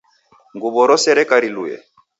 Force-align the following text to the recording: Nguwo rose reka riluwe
Nguwo 0.53 0.79
rose 0.89 1.09
reka 1.19 1.35
riluwe 1.43 1.75